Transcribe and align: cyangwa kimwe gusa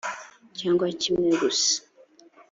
cyangwa 0.57 0.85
kimwe 1.01 1.29
gusa 1.41 1.75